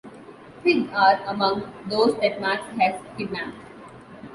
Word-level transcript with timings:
Pig 0.63 0.89
are 0.95 1.21
among 1.27 1.71
those 1.87 2.19
that 2.21 2.41
Max 2.41 2.63
has 2.79 2.99
kidnapped. 3.19 3.53